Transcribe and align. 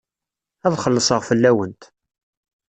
Ad 0.65 0.73
xellṣeɣ 0.83 1.21
fell-awent. 1.29 1.81